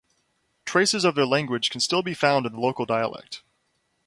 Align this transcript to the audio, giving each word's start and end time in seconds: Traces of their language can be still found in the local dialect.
Traces 0.65 1.03
of 1.05 1.13
their 1.13 1.27
language 1.27 1.69
can 1.69 1.77
be 1.77 1.83
still 1.83 2.03
found 2.15 2.47
in 2.47 2.53
the 2.53 2.59
local 2.59 2.87
dialect. 2.87 3.43